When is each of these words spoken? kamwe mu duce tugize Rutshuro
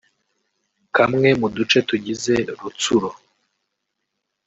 kamwe 0.95 1.29
mu 1.39 1.47
duce 1.55 1.77
tugize 1.89 2.35
Rutshuro 2.59 3.09